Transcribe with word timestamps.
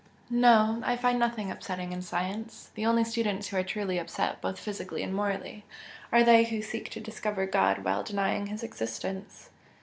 No 0.31 0.81
I 0.83 0.95
find 0.97 1.19
nothing 1.19 1.51
upsetting 1.51 1.91
in 1.91 2.01
science, 2.01 2.71
the 2.73 2.87
only 2.87 3.03
students 3.03 3.47
who 3.49 3.57
are 3.57 3.63
truly 3.63 3.99
upset 3.99 4.41
both 4.41 4.57
physically 4.59 5.03
and 5.03 5.13
morally, 5.13 5.63
are 6.11 6.23
they 6.23 6.45
who 6.45 6.63
seek 6.63 6.89
to 6.89 6.99
discover 6.99 7.45
God 7.45 7.83
while 7.83 8.01
denying 8.01 8.47
His 8.47 8.63
existence." 8.63 9.51